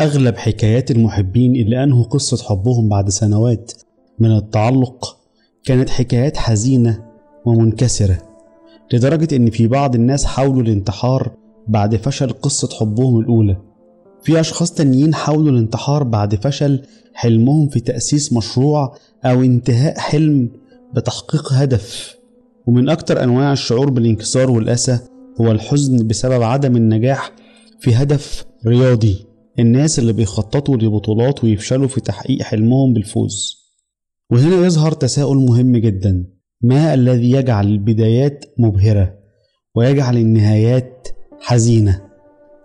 أغلب 0.00 0.36
حكايات 0.36 0.90
المحبين 0.90 1.56
اللي 1.56 1.84
أنهوا 1.84 2.04
قصة 2.04 2.44
حبهم 2.44 2.88
بعد 2.88 3.08
سنوات 3.08 3.72
من 4.18 4.36
التعلق 4.36 5.16
كانت 5.64 5.90
حكايات 5.90 6.36
حزينة 6.36 7.04
ومنكسرة 7.44 8.18
لدرجة 8.92 9.36
إن 9.36 9.50
في 9.50 9.66
بعض 9.66 9.94
الناس 9.94 10.24
حاولوا 10.24 10.62
الانتحار 10.62 11.32
بعد 11.68 11.96
فشل 11.96 12.30
قصة 12.32 12.68
حبهم 12.80 13.20
الأولى. 13.20 13.56
في 14.22 14.40
أشخاص 14.40 14.72
تانيين 14.72 15.14
حاولوا 15.14 15.50
الانتحار 15.50 16.02
بعد 16.02 16.34
فشل 16.34 16.82
حلمهم 17.14 17.68
في 17.68 17.80
تأسيس 17.80 18.32
مشروع 18.32 18.94
أو 19.24 19.42
انتهاء 19.42 19.98
حلم 19.98 20.48
بتحقيق 20.94 21.52
هدف. 21.52 22.16
ومن 22.66 22.88
أكتر 22.88 23.22
أنواع 23.22 23.52
الشعور 23.52 23.90
بالانكسار 23.90 24.50
والأسى 24.50 24.98
هو 25.40 25.50
الحزن 25.50 26.06
بسبب 26.06 26.42
عدم 26.42 26.76
النجاح 26.76 27.30
في 27.80 27.94
هدف 27.94 28.44
رياضي. 28.66 29.33
الناس 29.58 29.98
اللي 29.98 30.12
بيخططوا 30.12 30.76
لبطولات 30.76 31.44
ويفشلوا 31.44 31.88
في 31.88 32.00
تحقيق 32.00 32.42
حلمهم 32.42 32.92
بالفوز. 32.92 33.64
وهنا 34.30 34.66
يظهر 34.66 34.92
تساؤل 34.92 35.36
مهم 35.36 35.76
جدا. 35.76 36.24
ما 36.62 36.94
الذي 36.94 37.30
يجعل 37.30 37.66
البدايات 37.66 38.44
مبهرة 38.58 39.18
ويجعل 39.74 40.16
النهايات 40.16 41.08
حزينة؟ 41.40 42.00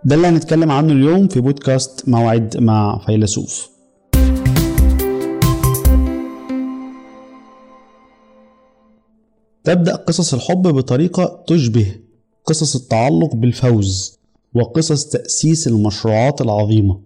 ده 0.04 0.14
اللي 0.14 0.26
هنتكلم 0.26 0.70
عنه 0.70 0.92
اليوم 0.92 1.28
في 1.28 1.40
بودكاست 1.40 2.08
موعد 2.08 2.56
مع 2.56 2.98
فيلسوف. 3.06 3.70
تبدأ 9.64 9.96
قصص 9.96 10.34
الحب 10.34 10.62
بطريقة 10.62 11.44
تشبه 11.46 11.96
قصص 12.44 12.76
التعلق 12.76 13.34
بالفوز. 13.34 14.19
وقصص 14.54 15.04
تأسيس 15.04 15.68
المشروعات 15.68 16.40
العظيمة 16.40 17.00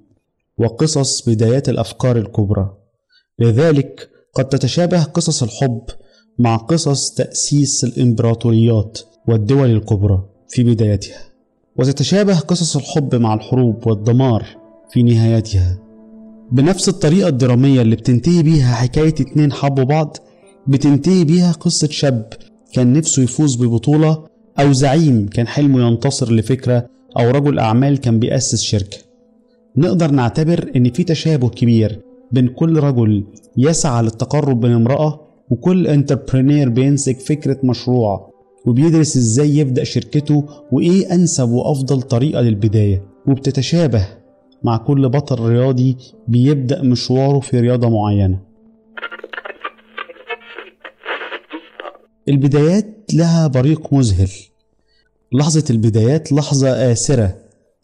وقصص 0.58 1.28
بدايات 1.28 1.68
الأفكار 1.68 2.16
الكبرى. 2.16 2.76
لذلك 3.38 4.10
قد 4.34 4.48
تتشابه 4.48 5.02
قصص 5.02 5.42
الحب 5.42 5.82
مع 6.38 6.56
قصص 6.56 7.10
تأسيس 7.10 7.84
الإمبراطوريات 7.84 8.98
والدول 9.28 9.70
الكبرى 9.70 10.22
في 10.48 10.64
بدايتها. 10.64 11.18
وتتشابه 11.78 12.38
قصص 12.38 12.76
الحب 12.76 13.14
مع 13.14 13.34
الحروب 13.34 13.86
والدمار 13.86 14.46
في 14.90 15.02
نهايتها. 15.02 15.78
بنفس 16.52 16.88
الطريقة 16.88 17.28
الدرامية 17.28 17.82
اللي 17.82 17.96
بتنتهي 17.96 18.42
بيها 18.42 18.74
حكاية 18.74 19.08
اتنين 19.20 19.52
حبوا 19.52 19.84
بعض 19.84 20.16
بتنتهي 20.66 21.24
بيها 21.24 21.52
قصة 21.52 21.88
شاب 21.88 22.28
كان 22.72 22.92
نفسه 22.92 23.22
يفوز 23.22 23.56
ببطولة 23.56 24.24
أو 24.58 24.72
زعيم 24.72 25.28
كان 25.28 25.46
حلمه 25.46 25.86
ينتصر 25.88 26.32
لفكرة 26.32 26.86
أو 27.18 27.30
رجل 27.30 27.58
أعمال 27.58 27.98
كان 27.98 28.18
بيأسس 28.18 28.62
شركة. 28.62 28.98
نقدر 29.76 30.10
نعتبر 30.10 30.70
إن 30.76 30.90
في 30.90 31.04
تشابه 31.04 31.48
كبير 31.48 32.00
بين 32.32 32.48
كل 32.48 32.78
رجل 32.78 33.24
يسعى 33.56 34.02
للتقرب 34.02 34.66
من 34.66 34.72
امرأة 34.72 35.20
وكل 35.50 35.86
entrepreneur 35.86 36.68
بيمسك 36.68 37.20
فكرة 37.20 37.58
مشروع 37.64 38.34
وبيدرس 38.66 39.16
إزاي 39.16 39.56
يبدأ 39.56 39.84
شركته 39.84 40.46
وإيه 40.72 41.14
أنسب 41.14 41.48
وأفضل 41.48 42.02
طريقة 42.02 42.40
للبداية. 42.40 43.02
وبتتشابه 43.26 44.08
مع 44.62 44.76
كل 44.76 45.08
بطل 45.08 45.44
رياضي 45.44 45.96
بيبدأ 46.28 46.82
مشواره 46.82 47.40
في 47.40 47.60
رياضة 47.60 47.88
معينة. 47.88 48.40
البدايات 52.28 53.14
لها 53.14 53.46
بريق 53.46 53.92
مذهل. 53.92 54.30
لحظة 55.34 55.64
البدايات 55.70 56.32
لحظة 56.32 56.92
آسرة. 56.92 57.36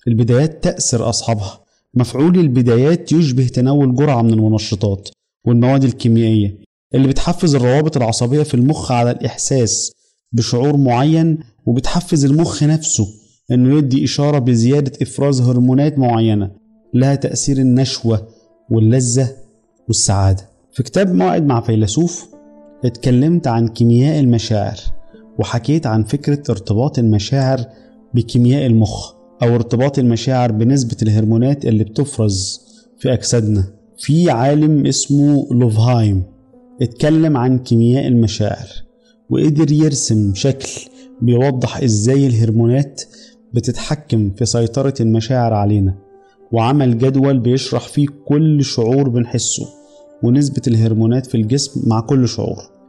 البدايات 0.09 0.65
تأسر 0.65 1.09
أصحابها. 1.09 1.61
مفعول 1.95 2.39
البدايات 2.39 3.13
يشبه 3.13 3.47
تناول 3.47 3.95
جرعة 3.95 4.23
من 4.23 4.33
المنشطات 4.33 5.09
والمواد 5.47 5.85
الكيميائية 5.85 6.59
اللي 6.95 7.09
بتحفز 7.09 7.55
الروابط 7.55 7.97
العصبية 7.97 8.43
في 8.43 8.55
المخ 8.55 8.93
على 8.93 9.11
الإحساس 9.11 9.93
بشعور 10.33 10.77
معين 10.77 11.39
وبتحفز 11.67 12.25
المخ 12.25 12.63
نفسه 12.63 13.07
إنه 13.51 13.79
يدي 13.79 14.05
إشارة 14.05 14.39
بزيادة 14.39 14.93
إفراز 15.03 15.41
هرمونات 15.41 15.99
معينة 15.99 16.51
لها 16.95 17.15
تأثير 17.15 17.59
النشوة 17.59 18.29
واللذة 18.71 19.29
والسعادة. 19.89 20.49
في 20.73 20.83
كتاب 20.83 21.15
موعد 21.15 21.47
مع 21.47 21.61
فيلسوف 21.61 22.29
اتكلمت 22.85 23.47
عن 23.47 23.69
كيمياء 23.69 24.21
المشاعر. 24.21 25.00
وحكيت 25.39 25.87
عن 25.87 26.05
فكرة 26.05 26.43
ارتباط 26.51 26.99
المشاعر 26.99 27.65
بكيمياء 28.15 28.67
المخ 28.67 29.13
أو 29.43 29.55
ارتباط 29.55 29.99
المشاعر 29.99 30.53
بنسبة 30.53 30.97
الهرمونات 31.03 31.65
اللي 31.65 31.85
بتفرز 31.85 32.61
في 32.99 33.13
أجسادنا. 33.13 33.65
في 33.99 34.31
عالم 34.31 34.87
اسمه 34.87 35.49
لوفهايم 35.51 36.23
اتكلم 36.83 37.37
عن 37.37 37.59
كيمياء 37.59 38.07
المشاعر 38.07 38.69
وقدر 39.31 39.73
يرسم 39.73 40.35
شكل 40.35 40.69
بيوضح 41.23 41.83
إزاي 41.83 42.27
الهرمونات 42.27 43.03
بتتحكم 43.55 44.31
في 44.31 44.45
سيطرة 44.47 44.95
المشاعر 45.01 45.55
علينا 45.55 45.95
وعمل 46.53 46.99
جدول 46.99 47.39
بيشرح 47.39 47.89
فيه 47.89 48.07
كل 48.29 48.65
شعور 48.65 49.09
بنحسه 49.09 49.67
ونسبة 50.23 50.63
الهرمونات 50.67 51.27
في 51.27 51.35
الجسم 51.35 51.89
مع 51.89 52.01
كل 52.01 52.29
شعور. 52.29 52.80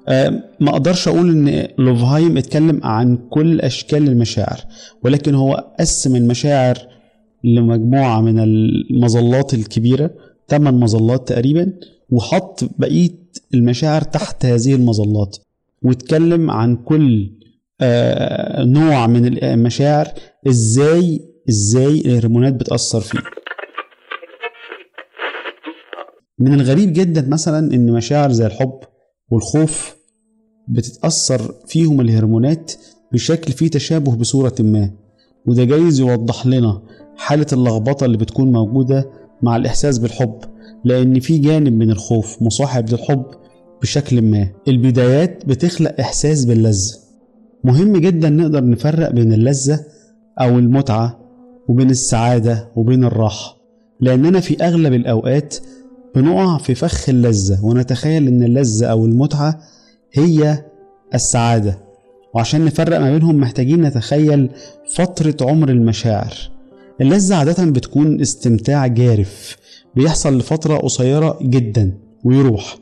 ما 0.60 0.70
أقدرش 0.70 1.08
أقول 1.08 1.30
إن 1.30 1.68
لوفهايم 1.78 2.38
اتكلم 2.38 2.80
عن 2.84 3.18
كل 3.30 3.62
أشكال 3.62 4.08
المشاعر 4.08 4.60
ولكن 5.04 5.36
هو 5.36 5.74
قسم 5.80 6.16
المشاعر 6.16 6.78
لمجموعة 7.44 8.22
من 8.22 8.40
المظلات 8.40 9.54
الكبيرة 9.54 10.12
8 10.50 10.78
مظلات 10.78 11.28
تقريبا 11.28 11.74
وحط 12.10 12.60
بقية 12.80 13.10
المشاعر 13.54 14.02
تحت 14.02 14.46
هذه 14.46 14.76
المظلات 14.76 15.38
واتكلم 15.82 16.52
عن 16.52 16.76
كل 16.76 17.32
آه 17.82 18.64
نوع 18.64 19.08
من 19.08 19.44
المشاعر 19.44 20.08
إزاي 20.48 21.22
إزاي 21.50 22.02
الهرمونات 22.06 22.54
بتأثر 22.54 23.02
فيه. 23.02 23.20
من 26.40 26.54
الغريب 26.54 26.94
جدا 26.94 27.28
مثلا 27.30 27.74
إن 27.74 27.92
مشاعر 27.92 28.32
زي 28.32 28.46
الحب 28.46 28.80
والخوف 29.32 29.96
بتتأثر 30.68 31.56
فيهم 31.68 32.02
الهرمونات 32.02 32.72
بشكل 33.14 33.54
فيه 33.54 33.68
تشابه 33.68 34.16
بصورة 34.16 34.56
ما. 34.60 34.92
وده 35.46 35.64
جايز 35.64 36.00
يوضح 36.00 36.46
لنا 36.46 36.82
حالة 37.18 37.46
اللخبطة 37.54 38.06
اللي 38.06 38.18
بتكون 38.18 38.52
موجودة 38.52 39.10
مع 39.42 39.56
الإحساس 39.56 39.98
بالحب 39.98 40.40
لأن 40.86 41.20
في 41.20 41.38
جانب 41.38 41.74
من 41.74 41.92
الخوف 41.92 42.42
مصاحب 42.42 42.90
للحب 42.90 43.26
بشكل 43.82 44.22
ما. 44.22 44.48
البدايات 44.68 45.46
بتخلق 45.46 45.96
إحساس 46.00 46.46
باللذة. 46.46 46.98
مهم 47.64 47.98
جدا 47.98 48.30
نقدر 48.30 48.70
نفرق 48.70 49.12
بين 49.12 49.34
اللذة 49.34 49.80
أو 50.42 50.60
المتعة 50.60 51.20
وبين 51.70 51.90
السعادة 51.90 52.72
وبين 52.76 53.04
الراحة 53.04 53.58
لأننا 54.00 54.40
في 54.40 54.64
أغلب 54.64 54.94
الأوقات 54.94 55.56
بنقع 56.16 56.58
في 56.58 56.76
فخ 56.76 57.10
اللذة. 57.10 57.66
ونتخيل 57.66 58.28
إن 58.28 58.44
اللذة 58.44 58.86
أو 58.86 59.06
المتعة 59.06 59.62
هي 60.14 60.66
السعادة. 61.14 61.78
وعشان 62.34 62.66
نفرق 62.66 63.00
ما 63.00 63.12
بينهم 63.12 63.36
محتاجين 63.36 63.82
نتخيل 63.82 64.50
فترة 64.96 65.36
عمر 65.42 65.70
المشاعر. 65.70 66.34
اللذة 67.02 67.36
عادة 67.36 67.66
بتكون 67.66 68.22
استمتاع 68.22 68.88
جارف. 68.88 69.58
بيحصل 69.96 70.38
لفترة 70.38 70.78
قصيرة 70.78 71.40
جدا 71.42 71.98
ويروح. 72.24 72.78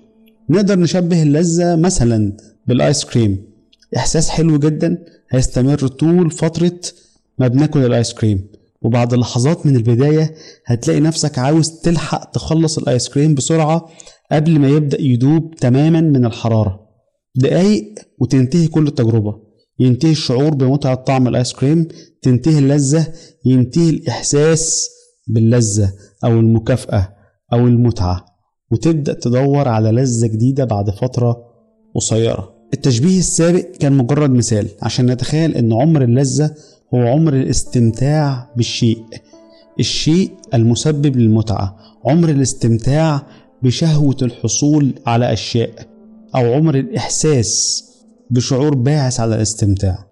نقدر 0.50 0.80
نشبه 0.80 1.24
اللذة 1.24 1.76
مثلا 1.76 2.34
بالآيس 2.68 3.06
كريم. 3.06 3.44
إحساس 3.98 4.30
حلو 4.30 4.60
جدا 4.60 4.98
هيستمر 5.30 5.88
طول 5.88 6.32
فترة 6.32 6.80
ما 7.40 7.48
بناكل 7.48 7.86
الآيس 7.86 8.14
كريم. 8.14 8.48
وبعد 8.82 9.14
لحظات 9.14 9.66
من 9.66 9.76
البداية 9.76 10.34
هتلاقي 10.66 11.00
نفسك 11.00 11.40
عاوز 11.40 11.72
تلحق 11.72 12.32
تخلص 12.32 12.78
الآيس 12.78 13.10
كريم 13.10 13.36
بسرعة 13.36 13.86
قبل 14.32 14.60
ما 14.60 14.68
يبدأ 14.68 15.02
يدوب 15.02 15.56
تماما 15.56 16.02
من 16.02 16.26
الحرارة. 16.26 16.80
دقايق 17.36 17.94
وتنتهي 18.20 18.68
كل 18.68 18.88
التجربة. 18.88 19.36
ينتهي 19.80 20.12
الشعور 20.12 20.54
بمتعة 20.56 20.96
طعم 20.96 21.28
الآيس 21.28 21.54
كريم 21.54 21.88
تنتهي 22.22 22.60
اللذة 22.60 23.08
ينتهي 23.46 23.90
الإحساس 23.90 24.90
باللذة 25.28 25.94
أو 26.26 26.32
المكافأة 26.32 27.14
أو 27.54 27.68
المتعة 27.68 28.26
وتبدأ 28.72 29.14
تدور 29.14 29.68
على 29.68 29.92
لذة 29.92 30.28
جديدة 30.28 30.66
بعد 30.66 30.90
فترة 30.90 31.38
قصيرة. 31.96 32.54
التشبيه 32.74 33.20
السابق 33.20 33.66
كان 33.80 33.94
مجرد 33.94 34.30
مثال 34.30 34.68
عشان 34.82 35.06
نتخيل 35.12 35.56
إن 35.56 35.74
عمر 35.74 36.02
اللذة 36.04 36.56
هو 36.94 37.08
عمر 37.08 37.34
الاستمتاع 37.34 38.50
بالشيء 38.56 39.04
الشيء 39.80 40.32
المسبب 40.54 41.18
للمتعة 41.18 41.78
عمر 42.06 42.30
الاستمتاع 42.30 43.22
بشهوة 43.64 44.18
الحصول 44.22 44.94
على 45.06 45.34
أشياء 45.34 45.70
أو 46.36 46.54
عمر 46.54 46.76
الإحساس 46.76 47.84
بشعور 48.30 48.76
باعث 48.76 49.20
على 49.20 49.36
الاستمتاع. 49.36 50.06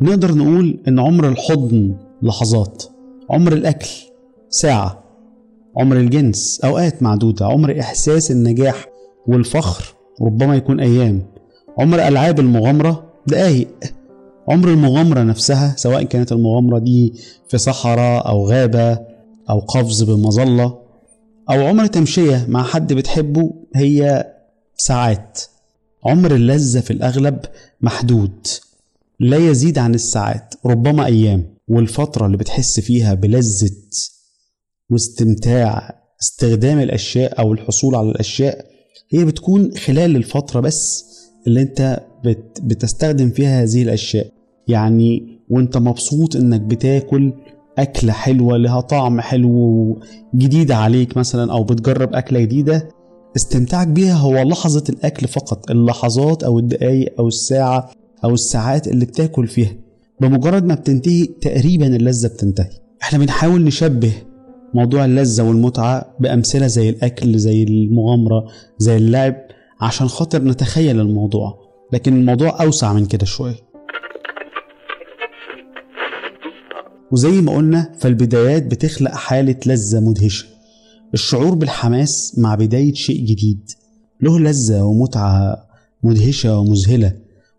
نقدر 0.00 0.34
نقول 0.34 0.78
إن 0.88 0.98
عمر 0.98 1.28
الحضن 1.28 1.94
لحظات 2.22 2.84
عمر 3.30 3.52
الأكل 3.52 3.88
ساعة 4.48 5.04
عمر 5.76 5.96
الجنس 5.96 6.60
أوقات 6.64 7.02
معدودة 7.02 7.46
عمر 7.46 7.80
إحساس 7.80 8.30
النجاح 8.30 8.86
والفخر 9.26 9.94
ربما 10.22 10.56
يكون 10.56 10.80
أيام 10.80 11.22
عمر 11.78 12.08
ألعاب 12.08 12.40
المغامرة 12.40 13.09
دقايق. 13.30 13.68
عمر 14.48 14.68
المغامرة 14.68 15.22
نفسها 15.22 15.74
سواء 15.76 16.02
كانت 16.02 16.32
المغامرة 16.32 16.78
دي 16.78 17.14
في 17.48 17.58
صحراء 17.58 18.28
أو 18.28 18.46
غابة 18.48 18.98
أو 19.50 19.58
قفز 19.60 20.02
بمظلة 20.02 20.78
أو 21.50 21.66
عمر 21.66 21.86
تمشية 21.86 22.46
مع 22.48 22.62
حد 22.62 22.92
بتحبه 22.92 23.52
هي 23.76 24.26
ساعات. 24.76 25.40
عمر 26.04 26.34
اللذة 26.34 26.80
في 26.80 26.90
الأغلب 26.92 27.40
محدود 27.80 28.46
لا 29.20 29.36
يزيد 29.36 29.78
عن 29.78 29.94
الساعات 29.94 30.54
ربما 30.66 31.06
أيام. 31.06 31.46
والفترة 31.68 32.26
اللي 32.26 32.36
بتحس 32.36 32.80
فيها 32.80 33.14
بلذة 33.14 33.70
واستمتاع 34.90 36.00
استخدام 36.22 36.78
الأشياء 36.78 37.38
أو 37.38 37.52
الحصول 37.52 37.94
على 37.94 38.10
الأشياء 38.10 38.66
هي 39.10 39.24
بتكون 39.24 39.76
خلال 39.76 40.16
الفترة 40.16 40.60
بس 40.60 41.04
اللي 41.46 41.62
أنت 41.62 42.00
بت 42.24 42.60
بتستخدم 42.62 43.30
فيها 43.30 43.62
هذه 43.62 43.82
الأشياء. 43.82 44.26
يعني 44.68 45.40
وانت 45.50 45.76
مبسوط 45.76 46.36
إنك 46.36 46.60
بتاكل 46.60 47.32
أكلة 47.78 48.12
حلوة 48.12 48.56
لها 48.56 48.80
طعم 48.80 49.20
حلو 49.20 49.98
جديدة 50.34 50.76
عليك 50.76 51.16
مثلا 51.16 51.52
أو 51.52 51.64
بتجرب 51.64 52.14
أكلة 52.14 52.40
جديدة 52.40 52.88
استمتاعك 53.36 53.88
بيها 53.88 54.14
هو 54.16 54.42
لحظة 54.42 54.84
الأكل 54.88 55.28
فقط 55.28 55.70
اللحظات 55.70 56.42
أو 56.42 56.58
الدقايق 56.58 57.14
أو 57.18 57.28
الساعة 57.28 57.90
أو 58.24 58.34
الساعات 58.34 58.88
اللي 58.88 59.04
بتاكل 59.04 59.46
فيها. 59.46 59.72
بمجرد 60.20 60.64
ما 60.64 60.74
بتنتهي 60.74 61.26
تقريبا 61.26 61.86
اللذة 61.86 62.28
بتنتهي. 62.28 62.70
إحنا 63.02 63.18
بنحاول 63.18 63.64
نشبه 63.64 64.12
موضوع 64.74 65.04
اللذة 65.04 65.42
والمتعة 65.42 66.14
بأمثلة 66.20 66.66
زي 66.66 66.88
الأكل 66.88 67.38
زي 67.38 67.62
المغامرة 67.62 68.44
زي 68.78 68.96
اللعب 68.96 69.34
عشان 69.80 70.08
خاطر 70.08 70.44
نتخيل 70.44 71.00
الموضوع. 71.00 71.69
لكن 71.92 72.16
الموضوع 72.16 72.62
أوسع 72.62 72.92
من 72.92 73.06
كده 73.06 73.26
شوية. 73.26 73.70
وزي 77.12 77.40
ما 77.40 77.52
قلنا 77.56 77.92
فالبدايات 77.98 78.66
بتخلق 78.66 79.10
حالة 79.10 79.56
لذة 79.66 80.00
مدهشة. 80.00 80.46
الشعور 81.14 81.54
بالحماس 81.54 82.38
مع 82.38 82.54
بداية 82.54 82.94
شيء 82.94 83.24
جديد. 83.24 83.70
له 84.20 84.38
لذة 84.40 84.82
ومتعة 84.82 85.56
مدهشة 86.02 86.58
ومذهلة. 86.58 87.16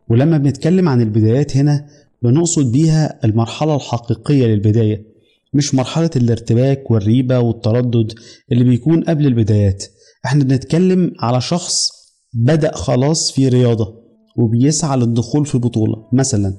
ولما 0.10 0.38
بنتكلم 0.38 0.90
عن 0.90 1.02
البدايات 1.02 1.58
هنا 1.58 1.88
بنقصد 2.22 2.72
بيها 2.72 3.20
المرحلة 3.26 3.76
الحقيقية 3.76 4.46
للبداية 4.48 5.12
مش 5.54 5.76
مرحلة 5.76 6.10
الارتباك 6.16 6.92
والريبة 6.92 7.40
والتردد 7.40 8.14
اللي 8.52 8.64
بيكون 8.64 9.04
قبل 9.04 9.28
البدايات. 9.28 9.86
إحنا 10.26 10.44
بنتكلم 10.44 11.14
على 11.20 11.42
شخص 11.42 11.90
بدأ 12.34 12.76
خلاص 12.76 13.32
في 13.32 13.50
رياضة. 13.50 14.01
وبيسعى 14.38 14.98
للدخول 14.98 15.46
في 15.46 15.58
بطولة. 15.58 16.04
مثلا 16.14 16.54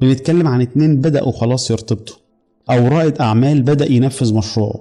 بنتكلم 0.00 0.48
عن 0.48 0.60
اتنين 0.60 1.00
بدأوا 1.00 1.32
خلاص 1.32 1.70
يرتبطوا. 1.70 2.16
أو 2.70 2.88
رائد 2.88 3.18
أعمال 3.18 3.62
بدأ 3.62 3.92
ينفذ 3.92 4.34
مشروعه. 4.34 4.80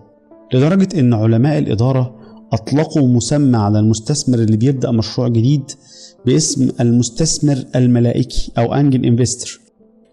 لدرجة 0.54 1.00
إن 1.00 1.14
علماء 1.14 1.58
الإدارة 1.58 2.16
أطلقوا 2.54 3.08
مسمى 3.08 3.58
على 3.58 3.80
المستثمر 3.80 4.40
اللي 4.40 4.58
بيبدأ 4.58 4.92
مشروع 4.92 5.28
جديد 5.28 5.72
باسم 6.26 6.70
المستثمر 6.80 7.66
الملائكي 7.76 8.52
أو 8.58 8.74
أنجل 8.74 9.06
انفستر 9.06 9.60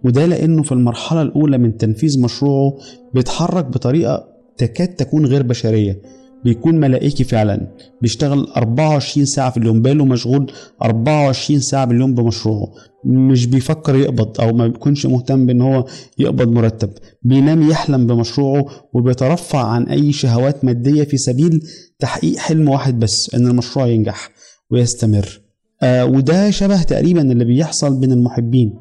وده 0.05 0.26
لأنه 0.26 0.62
في 0.62 0.73
المرحلة 0.73 1.23
الأولى 1.23 1.58
من 1.58 1.76
تنفيذ 1.76 2.20
مشروعه 2.20 2.79
بيتحرك 3.14 3.64
بطريقة 3.64 4.25
تكاد 4.56 4.88
تكون 4.88 5.26
غير 5.26 5.43
بشرية. 5.43 6.02
بيكون 6.44 6.75
ملائكي 6.75 7.25
فعلا. 7.25 7.67
بيشتغل 8.03 8.49
24 8.56 9.27
ساعة 9.27 9.50
في 9.50 9.56
اليوم. 9.56 9.83
باله 9.83 10.05
مشغول 10.05 10.53
24 10.83 11.61
ساعة 11.61 11.85
باليوم 11.85 12.15
بمشروعه. 12.15 12.67
مش 13.05 13.47
بيفكر 13.47 13.97
يقبض 13.97 14.41
أو 14.41 14.53
ما 14.53 14.67
بيكونش 14.67 15.06
مهتم 15.06 15.47
بإن 15.47 15.61
هو 15.61 15.85
يقبض 16.19 16.49
مرتب. 16.49 16.91
بينام 17.23 17.71
يحلم 17.71 18.06
بمشروعه 18.06 18.67
وبيترفع 18.93 19.67
عن 19.67 19.87
أي 19.87 20.12
شهوات 20.12 20.65
مادية 20.65 21.05
في 21.05 21.17
سبيل 21.17 21.62
تحقيق 21.99 22.39
حلم 22.39 22.69
واحد 22.69 22.99
بس 22.99 23.35
إن 23.35 23.47
المشروع 23.47 23.87
ينجح 23.87 24.31
ويستمر. 24.71 25.41
آه 25.83 26.05
وده 26.05 26.50
شبه 26.50 26.83
تقريبا 26.83 27.33
اللي 27.33 27.44
بيحصل 27.44 28.00
بين 28.00 28.12
المحبين. 28.12 28.75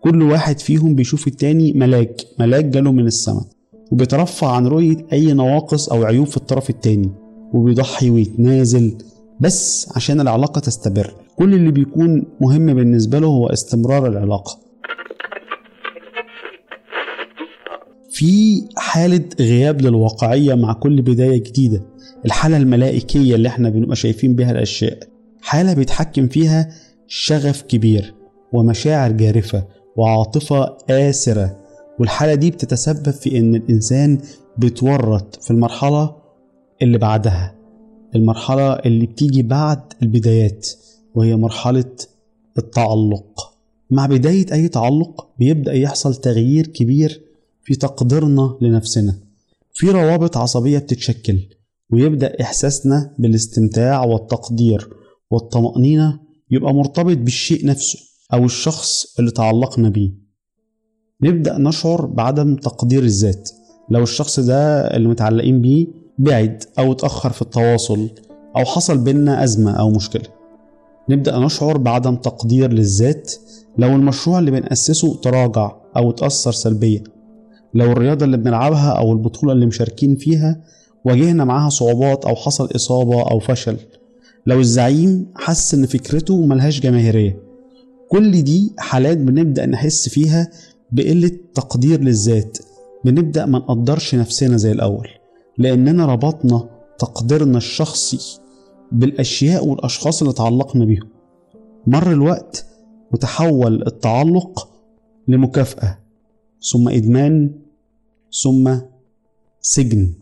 كل 0.00 0.22
واحد 0.22 0.58
فيهم 0.58 0.94
بيشوف 0.94 1.26
التاني 1.26 1.72
ملاك. 1.72 2.20
ملاك 2.38 2.64
جاله 2.64 2.92
من 2.92 3.06
السماء. 3.06 3.57
وبيترفع 3.92 4.50
عن 4.52 4.66
رؤية 4.66 4.96
أي 5.12 5.32
نواقص 5.32 5.88
أو 5.88 6.04
عيوب 6.04 6.26
في 6.26 6.36
الطرف 6.36 6.70
التاني 6.70 7.10
وبيضحي 7.52 8.10
ويتنازل 8.10 8.98
بس 9.40 9.88
عشان 9.96 10.20
العلاقة 10.20 10.58
تستمر. 10.58 11.14
كل 11.36 11.54
اللي 11.54 11.70
بيكون 11.70 12.24
مهم 12.40 12.74
بالنسبة 12.74 13.18
له 13.18 13.26
هو 13.26 13.46
استمرار 13.46 14.06
العلاقة. 14.06 14.58
في 18.10 18.62
حالة 18.76 19.24
غياب 19.40 19.80
للواقعية 19.82 20.54
مع 20.54 20.72
كل 20.72 21.02
بداية 21.02 21.42
جديدة 21.42 21.82
الحالة 22.26 22.56
الملائكية 22.56 23.34
اللي 23.34 23.48
إحنا 23.48 23.68
بنبقى 23.70 23.96
شايفين 23.96 24.34
بيها 24.34 24.50
الأشياء. 24.50 24.98
حالة 25.40 25.74
بيتحكم 25.74 26.28
فيها 26.28 26.68
شغف 27.06 27.62
كبير 27.62 28.14
ومشاعر 28.52 29.12
جارفة 29.12 29.64
وعاطفة 29.96 30.76
آسرة. 30.90 31.67
والحالة 31.98 32.34
دي 32.34 32.50
بتتسبب 32.50 33.10
في 33.10 33.38
إن 33.38 33.54
الإنسان 33.54 34.18
بيتورط 34.58 35.42
في 35.42 35.50
المرحلة 35.50 36.16
اللي 36.82 36.98
بعدها 36.98 37.54
المرحلة 38.14 38.72
اللي 38.72 39.06
بتيجي 39.06 39.42
بعد 39.42 39.80
البدايات 40.02 40.68
وهي 41.14 41.36
مرحلة 41.36 41.84
التعلق 42.58 43.54
مع 43.90 44.06
بداية 44.06 44.46
أي 44.52 44.68
تعلق 44.68 45.28
بيبدأ 45.38 45.72
يحصل 45.72 46.14
تغيير 46.14 46.66
كبير 46.66 47.22
في 47.62 47.74
تقديرنا 47.74 48.58
لنفسنا. 48.62 49.18
في 49.74 49.90
روابط 49.90 50.36
عصبية 50.36 50.78
بتتشكل 50.78 51.38
ويبدأ 51.92 52.40
إحساسنا 52.40 53.14
بالاستمتاع 53.18 54.04
والتقدير 54.04 54.88
والطمأنينة 55.30 56.20
يبقى 56.50 56.74
مرتبط 56.74 57.16
بالشيء 57.16 57.66
نفسه 57.66 57.98
أو 58.32 58.44
الشخص 58.44 59.18
اللي 59.18 59.30
تعلقنا 59.30 59.88
بيه. 59.88 60.27
نبدأ 61.22 61.58
نشعر 61.58 62.06
بعدم 62.06 62.56
تقدير 62.56 63.02
الذات. 63.02 63.50
لو 63.90 64.02
الشخص 64.02 64.40
ده 64.40 64.80
اللي 64.96 65.08
متعلقين 65.08 65.60
بيه 65.60 65.86
بعد 66.18 66.64
أو 66.78 66.92
اتأخر 66.92 67.30
في 67.30 67.42
التواصل 67.42 68.08
أو 68.56 68.64
حصل 68.64 68.98
بينا 68.98 69.44
أزمة 69.44 69.72
أو 69.72 69.90
مشكلة. 69.90 70.22
نبدأ 71.08 71.38
نشعر 71.38 71.76
بعدم 71.78 72.16
تقدير 72.16 72.72
للذات 72.72 73.32
لو 73.78 73.88
المشروع 73.88 74.38
اللي 74.38 74.50
بنأسسه 74.50 75.14
تراجع 75.14 75.72
أو 75.96 76.10
اتأثر 76.10 76.52
سلبيا. 76.52 77.02
لو 77.74 77.92
الرياضة 77.92 78.24
اللي 78.24 78.36
بنلعبها 78.36 78.90
أو 78.90 79.12
البطولة 79.12 79.52
اللي 79.52 79.66
مشاركين 79.66 80.16
فيها 80.16 80.60
واجهنا 81.04 81.44
معاها 81.44 81.68
صعوبات 81.70 82.24
أو 82.24 82.34
حصل 82.34 82.68
إصابة 82.76 83.30
أو 83.30 83.38
فشل. 83.38 83.76
لو 84.46 84.60
الزعيم 84.60 85.26
حس 85.34 85.74
إن 85.74 85.86
فكرته 85.86 86.46
ملهاش 86.46 86.80
جماهيرية. 86.80 87.38
كل 88.08 88.42
دي 88.42 88.72
حالات 88.78 89.18
بنبدأ 89.18 89.66
نحس 89.66 90.08
فيها 90.08 90.50
بقلة 90.92 91.38
تقدير 91.54 92.00
للذات 92.00 92.58
بنبدأ 93.04 93.46
ما 93.46 93.58
نقدرش 93.58 94.14
نفسنا 94.14 94.56
زي 94.56 94.72
الأول 94.72 95.08
لأننا 95.58 96.06
ربطنا 96.06 96.68
تقديرنا 96.98 97.58
الشخصي 97.58 98.40
بالأشياء 98.92 99.66
والأشخاص 99.66 100.22
اللي 100.22 100.34
تعلقنا 100.34 100.84
بيهم. 100.84 101.08
مر 101.86 102.12
الوقت 102.12 102.66
وتحول 103.12 103.86
التعلق 103.86 104.68
لمكافأة 105.28 105.98
ثم 106.72 106.88
إدمان 106.88 107.60
ثم 108.42 108.78
سجن. 109.60 110.14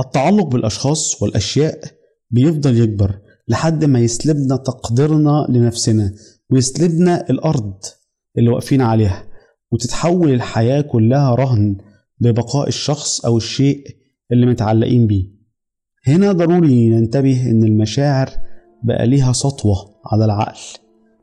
التعلق 0.00 0.44
بالأشخاص 0.46 1.22
والأشياء 1.22 1.80
بيفضل 2.30 2.78
يكبر 2.80 3.18
لحد 3.48 3.84
ما 3.84 4.00
يسلبنا 4.00 4.56
تقديرنا 4.56 5.46
لنفسنا 5.48 6.12
ويسلبنا 6.50 7.30
الأرض 7.30 7.74
اللي 8.38 8.50
واقفين 8.50 8.80
عليها 8.80 9.24
وتتحول 9.72 10.30
الحياة 10.32 10.80
كلها 10.80 11.34
رهن 11.34 11.76
ببقاء 12.20 12.68
الشخص 12.68 13.24
أو 13.24 13.36
الشيء 13.36 13.84
اللي 14.32 14.46
متعلقين 14.46 15.06
بيه. 15.06 15.24
هنا 16.06 16.32
ضروري 16.32 16.88
ننتبه 16.88 17.50
إن 17.50 17.64
المشاعر 17.64 18.30
بقى 18.84 19.06
ليها 19.06 19.32
سطوة 19.32 19.76
على 20.06 20.24
العقل 20.24 20.60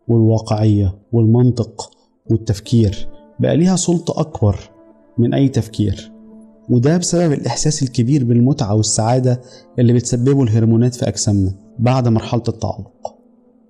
والواقعية 0.08 1.00
والمنطق 1.12 1.92
والتفكير 2.32 3.08
بقى 3.40 3.58
ليها 3.58 3.76
سلطة 3.76 4.20
أكبر 4.22 4.60
من 5.18 5.34
أي 5.34 5.50
تفكير. 5.50 6.12
وده 6.70 6.98
بسبب 6.98 7.32
الإحساس 7.34 7.84
الكبير 7.84 8.24
بالمتعة 8.24 8.76
والسعادة 8.76 9.42
اللي 9.80 9.94
بتسببه 9.94 10.44
الهرمونات 10.44 10.96
في 10.96 11.08
أجسامنا. 11.08 11.69
بعد 11.80 12.08
مرحلة 12.08 12.44
التعلق. 12.48 13.16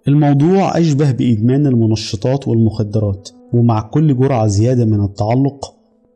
الموضوع 0.07 0.77
أشبه 0.79 1.11
بإدمان 1.11 1.67
المنشطات 1.67 2.47
والمخدرات 2.47 3.29
ومع 3.53 3.81
كل 3.81 4.17
جرعة 4.17 4.47
زيادة 4.47 4.85
من 4.85 5.03
التعلق 5.03 5.73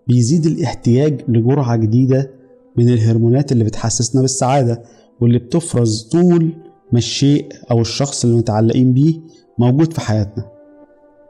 بيزيد 0.08 0.46
الاحتياج 0.46 1.22
لجرعة 1.28 1.76
جديدة 1.76 2.32
من 2.78 2.90
الهرمونات 2.90 3.52
اللي 3.52 3.64
بتحسسنا 3.64 4.22
بالسعادة 4.22 4.84
واللي 5.22 5.40
بتفرز 5.40 6.02
طول 6.12 6.54
ما 6.92 6.98
الشيء 6.98 7.48
أو 7.72 7.82
الشخص 7.82 8.26
اللي 8.26 8.38
متعلقين 8.38 8.94
بيه 8.94 9.20
موجود 9.60 9.94
في 9.94 10.02
حياتنا. 10.02 10.46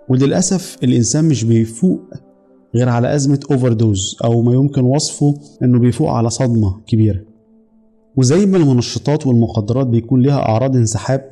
وللأسف 0.09 0.77
الإنسان 0.83 1.25
مش 1.25 1.43
بيفوق 1.43 1.99
غير 2.75 2.89
على 2.89 3.15
أزمة 3.15 3.39
أوفر 3.51 3.73
دوز 3.73 4.17
أو 4.23 4.41
ما 4.41 4.53
يمكن 4.53 4.81
وصفه 4.81 5.33
إنه 5.63 5.79
بيفوق 5.79 6.09
على 6.09 6.29
صدمة 6.29 6.81
كبيرة. 6.87 7.32
وزي 8.17 8.45
ما 8.45 8.57
المنشطات 8.57 9.27
والمخدرات 9.27 9.87
بيكون 9.87 10.21
ليها 10.21 10.39
أعراض 10.39 10.75
انسحاب 10.75 11.29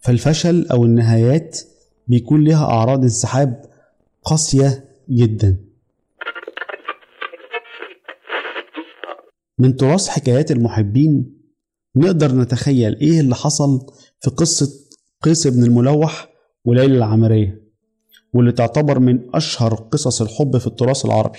فالفشل 0.00 0.66
أو 0.66 0.84
النهايات 0.84 1.60
بيكون 2.08 2.44
ليها 2.44 2.64
أعراض 2.64 3.02
انسحاب 3.02 3.64
قاسية 4.24 4.84
جدا. 5.10 5.56
من 9.58 9.76
تراث 9.76 10.08
حكايات 10.08 10.50
المحبين 10.50 11.38
نقدر 11.96 12.34
نتخيل 12.34 12.96
إيه 12.96 13.20
اللي 13.20 13.34
حصل 13.34 13.86
في 14.20 14.30
قصة 14.30 14.72
قيس 15.22 15.46
بن 15.46 15.64
الملوح 15.64 16.28
وليلى 16.64 16.96
العمرية 16.96 17.62
واللي 18.32 18.52
تعتبر 18.52 18.98
من 18.98 19.20
أشهر 19.34 19.74
قصص 19.74 20.22
الحب 20.22 20.58
في 20.58 20.66
التراث 20.66 21.04
العربي. 21.04 21.38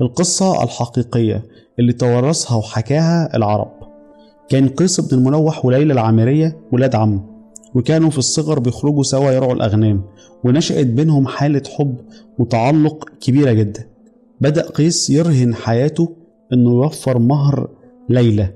القصة 0.00 0.62
الحقيقية 0.62 1.44
اللي 1.78 1.92
تورثها 1.92 2.56
وحكاها 2.56 3.36
العرب. 3.36 3.95
كان 4.48 4.68
قيس 4.68 5.00
بن 5.00 5.18
الملوح 5.18 5.64
وليلى 5.64 5.92
العامرية 5.92 6.56
ولاد 6.72 6.94
عم 6.94 7.22
وكانوا 7.74 8.10
في 8.10 8.18
الصغر 8.18 8.58
بيخرجوا 8.58 9.02
سوا 9.02 9.30
يرعوا 9.30 9.52
الأغنام 9.54 10.02
ونشأت 10.44 10.86
بينهم 10.86 11.26
حالة 11.26 11.62
حب 11.78 11.96
وتعلق 12.38 13.08
كبيرة 13.20 13.52
جدا. 13.52 13.86
بدأ 14.40 14.70
قيس 14.70 15.10
يرهن 15.10 15.54
حياته 15.54 16.16
إنه 16.52 16.70
يوفر 16.70 17.18
مهر 17.18 17.68
ليلى 18.08 18.52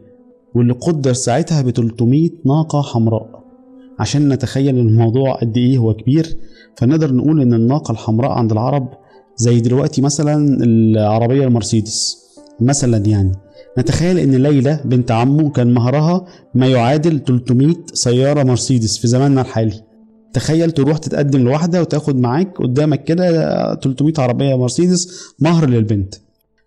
واللي 0.54 0.72
قدر 0.72 1.12
ساعتها 1.12 1.62
ب 1.62 1.70
300 1.70 2.30
ناقة 2.44 2.82
حمراء. 2.82 3.40
عشان 3.98 4.28
نتخيل 4.28 4.78
الموضوع 4.78 5.34
قد 5.34 5.56
إيه 5.56 5.78
هو 5.78 5.94
كبير 5.94 6.36
فنقدر 6.76 7.14
نقول 7.14 7.40
إن 7.40 7.54
الناقة 7.54 7.92
الحمراء 7.92 8.30
عند 8.30 8.52
العرب 8.52 8.88
زي 9.36 9.60
دلوقتي 9.60 10.02
مثلا 10.02 10.64
العربية 10.64 11.44
المرسيدس 11.44 12.16
مثلا 12.60 12.96
يعني. 13.06 13.32
نتخيل 13.80 14.18
إن 14.18 14.34
ليلى 14.34 14.80
بنت 14.84 15.10
عمه 15.10 15.50
كان 15.50 15.74
مهرها 15.74 16.26
ما 16.54 16.66
يعادل 16.66 17.20
300 17.26 17.74
سيارة 17.92 18.42
مرسيدس 18.42 18.98
في 18.98 19.06
زماننا 19.08 19.40
الحالي. 19.40 19.82
تخيل 20.32 20.70
تروح 20.70 20.98
تتقدم 20.98 21.38
لواحدة 21.38 21.80
وتاخد 21.80 22.16
معاك 22.16 22.58
قدامك 22.58 23.04
كده 23.04 23.74
300 23.74 24.14
عربية 24.18 24.58
مرسيدس 24.58 25.32
مهر 25.38 25.68
للبنت. 25.68 26.14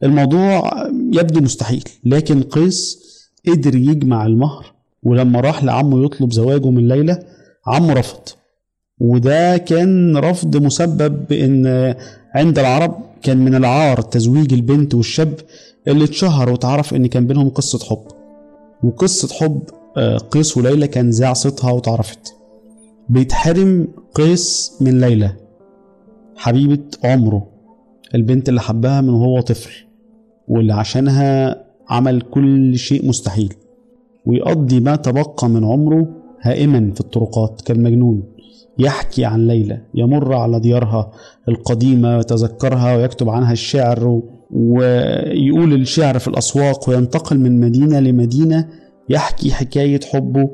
الموضوع 0.04 0.72
يبدو 1.14 1.42
مستحيل 1.42 1.84
لكن 2.04 2.42
قيس 2.42 3.00
قدر 3.48 3.76
يجمع 3.76 4.26
المهر 4.26 4.74
ولما 5.04 5.40
راح 5.40 5.64
لعمه 5.64 6.06
يطلب 6.06 6.32
زواجه 6.34 6.70
من 6.70 6.88
ليلى 6.88 7.24
عمه 7.68 7.94
رفض. 7.94 8.22
وده 9.00 9.58
كان 9.58 10.18
رفض 10.18 10.58
مسبب 10.58 11.28
بإن 11.30 11.96
عند 12.36 12.60
العرب 12.60 12.96
كان 13.22 13.38
من 13.38 13.56
العار 13.56 14.02
تزويج 14.02 14.54
البنت 14.54 14.96
والشاب 14.96 15.34
اللي 15.88 16.04
اتشهر 16.04 16.50
واتعرف 16.50 16.94
إن 16.94 17.08
كان 17.08 17.28
بينهم 17.28 17.50
قصة 17.50 17.86
حب. 17.86 18.04
وقصة 18.84 19.34
حب 19.34 19.62
آه، 19.98 20.18
قيس 20.18 20.58
وليلى 20.58 20.88
كان 20.88 21.10
ذاع 21.10 21.34
صيتها 21.34 21.72
واتعرفت 21.72 22.36
بيتحرم 23.10 23.88
قيس 24.16 24.78
من 24.82 25.02
ليلى 25.02 25.34
حبيبة 26.36 26.84
عمره 27.04 27.48
البنت 28.16 28.50
اللي 28.50 28.62
حبها 28.62 29.02
من 29.02 29.10
وهو 29.10 29.42
طفل 29.42 29.72
واللي 30.48 30.74
عشانها 30.74 31.64
عمل 31.90 32.22
كل 32.22 32.78
شيء 32.78 33.08
مستحيل. 33.10 33.54
ويقضي 34.26 34.80
ما 34.80 34.96
تبقى 34.96 35.50
من 35.50 35.64
عمره 35.66 36.08
هائما 36.42 36.92
في 36.94 37.02
الطرقات 37.02 37.62
كالمجنون. 37.62 38.24
يحكي 38.80 39.26
عن 39.26 39.48
ليلى 39.48 39.82
يمر 39.96 40.34
على 40.34 40.60
ديارها 40.60 41.12
القديمة 41.50 42.18
ويتذكرها 42.18 42.96
ويكتب 42.98 43.30
عنها 43.30 43.52
الشعر 43.52 44.22
ويقول 44.56 45.74
الشعر 45.74 46.20
في 46.20 46.28
الأسواق 46.28 46.90
وينتقل 46.90 47.40
من 47.40 47.60
مدينة 47.60 48.00
لمدينة 48.00 48.70
يحكي 49.10 49.52
حكاية 49.52 50.00
حبه 50.14 50.50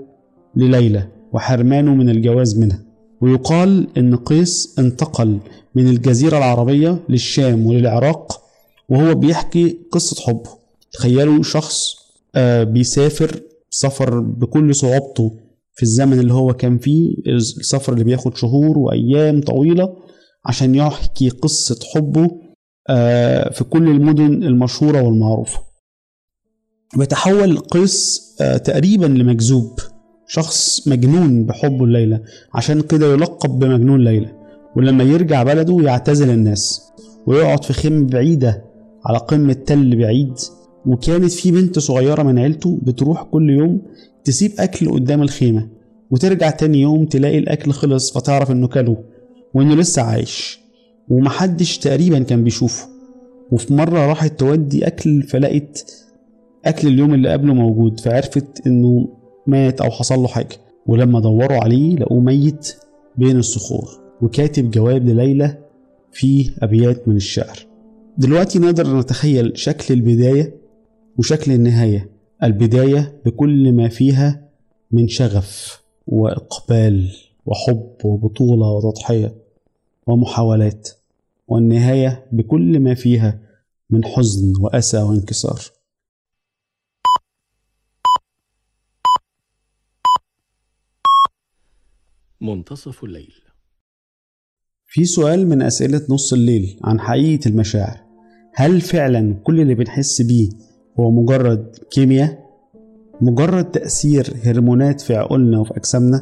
لليلى 0.56 1.08
وحرمانه 1.34 1.96
من 1.96 2.10
الجواز 2.10 2.60
منها. 2.60 2.86
ويقال 3.22 3.88
إن 3.98 4.16
قيس 4.16 4.76
انتقل 4.80 5.40
من 5.76 5.88
الجزيرة 5.88 6.38
العربية 6.38 7.04
للشام 7.10 7.66
وللعراق 7.66 8.42
وهو 8.90 9.16
بيحكي 9.16 9.78
قصة 9.92 10.22
حبه. 10.24 10.50
تخيلوا 10.92 11.44
شخص 11.44 11.96
آه، 12.36 12.64
بيسافر 12.64 13.42
سفر 13.70 14.20
بكل 14.20 14.76
صعوبته 14.76 15.32
في 15.74 15.84
الزمن 15.84 16.20
اللي 16.20 16.34
هو 16.34 16.54
كان 16.54 16.78
فيه 16.78 17.16
السفر 17.28 17.94
اللي 17.94 18.04
بياخد 18.04 18.38
شهور 18.38 18.78
وأيام 18.78 19.42
طويلة 19.42 19.94
عشان 20.46 20.76
يحكي 20.76 21.30
قصة 21.30 21.80
حبه 21.96 22.30
في 23.52 23.64
كل 23.70 23.88
المدن 23.90 24.44
المشهورة 24.44 25.02
والمعروفة. 25.02 25.60
بيتحول 26.98 27.58
قيس 27.58 28.22
آه، 28.42 28.58
تقريبا 28.58 29.06
لمجذوب 29.06 29.80
شخص 30.28 30.88
مجنون 30.88 31.46
بحبه 31.46 31.88
ليلى 31.88 32.24
عشان 32.54 32.82
كده 32.82 33.14
يلقب 33.14 33.60
بمجنون 33.60 34.04
ليلى 34.04 34.32
ولما 34.76 35.04
يرجع 35.04 35.44
بلده 35.44 35.78
يعتزل 35.84 36.30
الناس 36.30 36.82
ويقعد 37.28 37.64
في 37.64 37.74
خيمة 37.74 38.08
بعيدة 38.08 38.66
على 39.06 39.18
قمة 39.18 39.54
تل 39.54 39.96
بعيد. 39.96 40.34
وكانت 40.86 41.32
في 41.32 41.52
بنت 41.52 41.80
صغيرة 41.80 42.24
من 42.24 42.40
عيلته 42.40 42.80
بتروح 42.84 43.24
كل 43.24 43.50
يوم 43.50 43.82
تسيب 44.24 44.52
أكل 44.60 44.92
قدام 44.92 45.22
الخيمة 45.22 45.68
وترجع 46.12 46.50
تاني 46.50 46.82
يوم 46.82 47.06
تلاقي 47.06 47.38
الأكل 47.38 47.72
خلص 47.72 48.14
فتعرف 48.18 48.52
إنه 48.52 48.68
كله 48.68 48.98
وإنه 49.54 49.76
لسه 49.76 50.02
عايش. 50.02 50.60
ومحدش 51.10 51.78
تقريبا 51.78 52.20
كان 52.20 52.44
بيشوفه. 52.44 52.88
وفي 53.52 53.74
مرة 53.74 54.00
راحت 54.08 54.40
تودي 54.40 54.88
أكل 54.88 55.24
فلقت 55.24 56.06
أكل 56.66 56.88
اليوم 56.88 57.14
اللي 57.14 57.30
قبله 57.30 57.54
موجود 57.54 58.00
فعرفت 58.00 58.68
إنه 58.68 59.08
مات 59.48 59.82
أو 59.82 59.92
حصل 59.92 60.20
له 60.20 60.28
حاجة. 60.28 60.58
ولما 60.86 61.20
دوروا 61.20 61.64
عليه 61.64 61.96
لقوه 61.96 62.20
ميت 62.20 62.76
بين 63.18 63.38
الصخور 63.38 63.86
وكاتب 64.22 64.72
جواب 64.72 65.08
لليلى 65.08 65.58
فيه 66.12 66.52
أبيات 66.62 67.08
من 67.08 67.16
الشعر. 67.16 67.60
دلوقتي 68.18 68.60
نقدر 68.60 69.00
نتخيل 69.00 69.58
شكل 69.58 69.94
البداية 69.94 70.54
وشكل 71.18 71.52
النهاية. 71.52 72.10
البداية 72.44 73.22
بكل 73.26 73.74
ما 73.74 73.88
فيها 73.88 74.50
من 74.92 75.08
شغف 75.08 75.82
وإقبال 76.08 77.12
وحب 77.46 77.92
وبطولة 78.04 78.70
وتضحية 78.72 79.36
ومحاولات. 80.08 80.90
والنهاية 81.50 82.30
بكل 82.32 82.80
ما 82.80 82.94
فيها 82.94 83.40
من 83.90 84.06
حزن 84.06 84.54
وأسى 84.62 84.98
وانكسار. 85.02 85.60
منتصف 92.42 93.04
الليل. 93.04 93.34
في 94.88 95.06
سؤال 95.06 95.48
من 95.48 95.62
أسئلة 95.62 96.02
نص 96.10 96.34
الليل 96.34 96.80
عن 96.84 97.00
حقيقة 97.00 97.50
المشاعر. 97.50 98.00
هل 98.54 98.82
فعلا 98.82 99.34
كل 99.44 99.62
اللي 99.62 99.76
بنحس 99.76 100.22
بيه 100.22 100.50
هو 101.00 101.12
مجرد 101.12 101.76
كيمياء؟ 101.92 102.50
مجرد 103.22 103.72
تأثير 103.72 104.34
هرمونات 104.44 105.02
في 105.02 105.16
عقولنا 105.16 105.60
وفي 105.60 105.78
أجسامنا؟ 105.78 106.20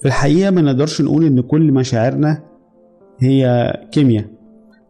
في 0.00 0.08
الحقيقة 0.08 0.50
ما 0.50 0.60
نقدرش 0.62 1.00
نقول 1.02 1.24
إن 1.24 1.40
كل 1.40 1.72
مشاعرنا 1.72 2.51
هي 3.22 3.72
كيمياء 3.92 4.24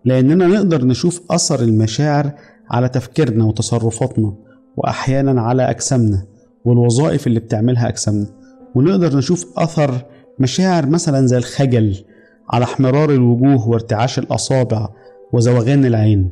لأننا 0.05 0.47
نقدر 0.47 0.85
نشوف 0.85 1.23
أثر 1.31 1.61
المشاعر 1.61 2.31
على 2.71 2.89
تفكيرنا 2.89 3.45
وتصرفاتنا 3.45 4.35
وأحيانا 4.77 5.43
على 5.43 5.71
أجسامنا 5.71 6.23
والوظائف 6.65 7.27
اللي 7.27 7.41
بتعملها 7.41 7.89
أجسامنا. 7.89 8.27
ونقدر 8.75 9.17
نشوف 9.17 9.59
أثر 9.59 10.05
مشاعر 10.39 10.87
مثلا 10.87 11.27
زي 11.27 11.37
الخجل 11.37 12.05
على 12.51 12.65
احمرار 12.65 13.11
الوجوه 13.11 13.69
وارتعاش 13.69 14.19
الأصابع 14.19 14.89
وزوغان 15.33 15.85
العين. 15.85 16.31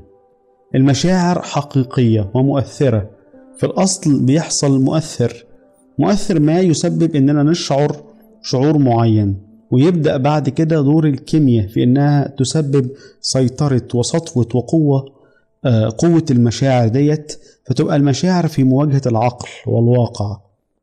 المشاعر 0.74 1.42
حقيقية 1.42 2.30
ومؤثرة. 2.34 3.10
في 3.56 3.66
الأصل 3.66 4.22
بيحصل 4.22 4.80
مؤثر 4.80 5.44
مؤثر 5.98 6.40
ما 6.40 6.60
يسبب 6.60 7.16
إننا 7.16 7.42
نشعر 7.42 7.96
شعور 8.42 8.78
معين. 8.78 9.49
ويبدأ 9.70 10.16
بعد 10.16 10.48
كده 10.48 10.80
دور 10.80 11.06
الكيمياء 11.06 11.66
في 11.66 11.82
إنها 11.82 12.28
تسبب 12.28 12.90
سيطرة 13.20 13.88
وسطوة 13.94 14.48
وقوة 14.54 15.20
آه، 15.64 15.94
قوة 15.98 16.24
المشاعر 16.30 16.88
ديت 16.88 17.38
فتبقى 17.66 17.96
المشاعر 17.96 18.48
في 18.48 18.64
مواجهة 18.64 19.02
العقل 19.06 19.48
والواقع. 19.66 20.36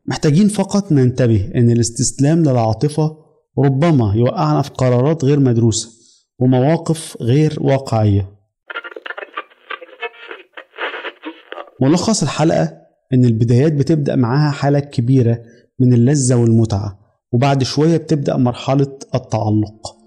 محتاجين 0.06 0.48
فقط 0.48 0.92
ننتبه 0.92 1.52
إن 1.56 1.72
الاستسلام 1.72 2.40
للعاطفة 2.44 3.18
ربما 3.58 4.14
يوقعنا 4.16 4.62
في 4.62 4.70
قرارات 4.70 5.26
غير 5.26 5.40
مدروسة 5.40 5.90
ومواقف 6.40 7.18
غير 7.22 7.58
واقعية. 7.62 8.30
ملخص 11.82 12.24
الحلقة 12.24 12.74
إن 13.14 13.26
البدايات 13.26 13.74
بتبدأ 13.74 14.16
معاها 14.16 14.52
حالة 14.52 14.80
كبيرة 14.80 15.42
من 15.80 15.94
اللذة 15.94 16.36
والمتعة. 16.36 17.07
وبعد 17.32 17.64
شوية 17.64 17.98
بتبدأ 17.98 18.38
مرحلة 18.38 18.88
التعلق. 19.16 19.98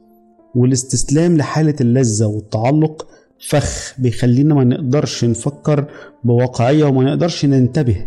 والاستسلام 0.55 1.37
لحالة 1.37 1.75
اللذة 1.81 2.27
والتعلق 2.27 3.07
فخ 3.49 3.95
بيخلينا 3.99 4.55
ما 4.55 4.65
نقدرش 4.65 5.25
نفكر 5.25 5.89
بواقعية 6.25 6.85
وما 6.85 7.05
نقدرش 7.05 7.45
ننتبه 7.45 8.07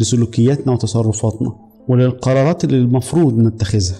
لسلوكياتنا 0.00 0.72
وتصرفاتنا 0.72 1.52
وللقرارات 1.88 2.64
اللي 2.64 2.76
المفروض 2.76 3.38
نتخذها. 3.38 3.96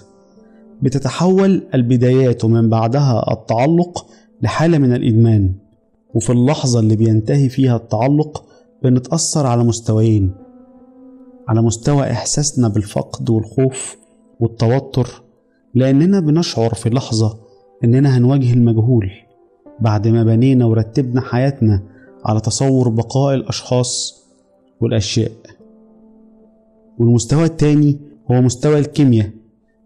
بتتحول 0.82 1.62
البدايات 1.74 2.44
ومن 2.44 2.68
بعدها 2.68 3.32
التعلق 3.32 4.06
لحالة 4.42 4.78
من 4.78 4.92
الإدمان. 4.94 5.54
وفي 6.14 6.32
اللحظة 6.32 6.80
اللي 6.80 6.96
بينتهي 6.96 7.48
فيها 7.48 7.76
التعلق 7.76 8.44
بنتأثر 8.82 9.46
على 9.46 9.64
مستويين 9.64 10.34
على 11.48 11.62
مستوى 11.62 12.10
إحساسنا 12.10 12.68
بالفقد 12.68 13.30
والخوف 13.30 13.96
والتوتر 14.40 15.22
لأننا 15.74 16.20
بنشعر 16.20 16.74
في 16.74 16.90
لحظة 16.90 17.38
إننا 17.84 18.16
هنواجه 18.18 18.52
المجهول 18.52 19.10
بعد 19.80 20.08
ما 20.08 20.24
بنينا 20.24 20.64
ورتبنا 20.64 21.20
حياتنا 21.20 21.82
على 22.24 22.40
تصور 22.40 22.88
بقاء 22.88 23.34
الأشخاص 23.34 24.22
والأشياء. 24.80 25.32
والمستوى 26.98 27.44
التاني 27.44 27.98
هو 28.30 28.40
مستوى 28.40 28.78
الكيمياء 28.78 29.30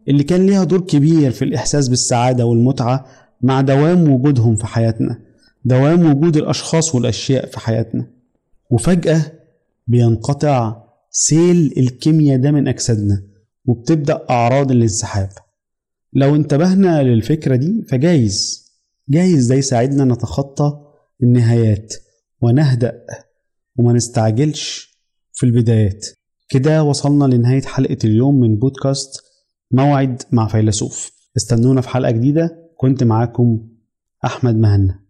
اللي 0.09 0.23
كان 0.23 0.47
ليها 0.47 0.65
دور 0.65 0.81
كبير 0.81 1.31
في 1.31 1.45
الإحساس 1.45 1.89
بالسعادة 1.89 2.47
والمتعة 2.47 3.07
مع 3.43 3.61
دوام 3.61 4.11
وجودهم 4.11 4.57
في 4.57 4.67
حياتنا 4.67 5.19
دوام 5.65 6.11
وجود 6.11 6.37
الأشخاص 6.37 6.95
والأشياء 6.95 7.47
في 7.47 7.61
حياتنا. 7.61 8.07
وفجأة 8.71 9.23
بينقطع 9.87 10.83
سيل 11.11 11.75
الكيمياء 11.77 12.41
ده 12.41 12.51
من 12.51 12.69
أجسادنا. 12.69 13.23
وبتبدأ 13.71 14.27
أعراض 14.31 14.71
الانسحاب. 14.71 15.29
لو 16.13 16.35
انتبهنا 16.37 17.03
للفكرة 17.03 17.57
دي 17.57 17.83
فجايز 17.89 18.65
جايز 19.09 19.47
ده 19.47 19.55
يساعدنا 19.55 20.05
نتخطى 20.05 20.81
النهايات 21.23 21.95
ونهدأ 22.43 23.03
وما 23.79 23.93
نستعجلش 23.93 24.91
في 25.33 25.47
البدايات. 25.47 26.07
كده 26.49 26.83
وصلنا 26.83 27.25
لنهاية 27.25 27.63
حلقة 27.63 27.99
اليوم 28.05 28.41
من 28.41 28.57
بودكاست 28.57 29.11
موعد 29.71 30.23
مع 30.33 30.47
فيلسوف. 30.47 31.13
استنونا 31.37 31.81
في 31.81 31.89
حلقة 31.89 32.11
جديدة. 32.11 32.71
كنت 32.77 33.05
معاكم 33.05 33.69
أحمد 34.25 34.57
مهنا. 34.57 35.01